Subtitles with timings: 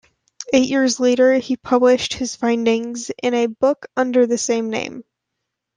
[0.51, 5.03] Eight years later, he published his findings in a book under the same name.